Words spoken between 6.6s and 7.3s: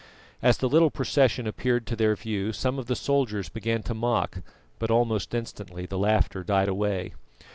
away.